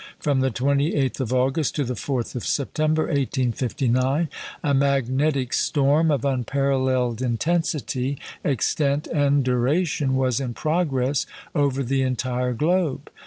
From 0.17 0.39
the 0.39 0.49
28th 0.49 1.19
of 1.19 1.31
August 1.31 1.75
to 1.75 1.83
the 1.83 1.93
4th 1.93 2.33
of 2.35 2.43
September, 2.43 3.03
1859, 3.03 4.29
a 4.63 4.73
magnetic 4.73 5.53
storm 5.53 6.09
of 6.09 6.25
unparalleled 6.25 7.21
intensity, 7.21 8.17
extent, 8.43 9.05
and 9.05 9.43
duration, 9.45 10.15
was 10.15 10.39
in 10.39 10.55
progress 10.55 11.27
over 11.53 11.83
the 11.83 12.01
entire 12.01 12.53
globe. 12.53 13.11